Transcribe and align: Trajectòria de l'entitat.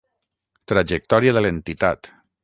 Trajectòria 0.71 1.35
de 1.37 1.43
l'entitat. 1.47 2.11